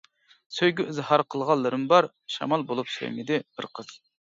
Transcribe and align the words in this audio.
سۆيگۈ 0.55 0.85
ئىزھار 0.93 1.23
قىلغانلىرىم 1.35 1.85
بار، 1.95 2.11
شامال 2.39 2.69
بولۇپ 2.73 2.95
سۆيمىدى 2.99 3.43
بىر 3.57 3.75
قىز. 3.79 3.99